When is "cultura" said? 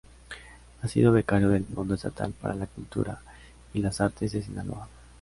2.65-3.21